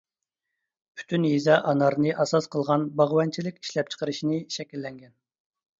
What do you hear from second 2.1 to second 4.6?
ئاساس قىلغان باغۋەنچىلىك ئىشلەپچىقىرىشنى